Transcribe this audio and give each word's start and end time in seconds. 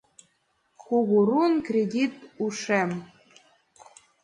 КУГУНУР 0.81 1.51
КРЕДИТ 1.67 2.13
УШЕМ 2.45 2.91